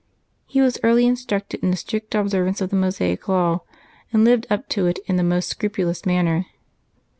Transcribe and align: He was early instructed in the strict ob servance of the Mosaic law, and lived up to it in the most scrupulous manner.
He 0.47 0.61
was 0.61 0.79
early 0.81 1.05
instructed 1.05 1.61
in 1.61 1.69
the 1.69 1.77
strict 1.77 2.15
ob 2.15 2.25
servance 2.27 2.59
of 2.59 2.71
the 2.71 2.75
Mosaic 2.75 3.27
law, 3.27 3.61
and 4.11 4.23
lived 4.25 4.47
up 4.49 4.67
to 4.69 4.87
it 4.87 4.97
in 5.05 5.15
the 5.17 5.21
most 5.21 5.47
scrupulous 5.47 6.07
manner. 6.07 6.47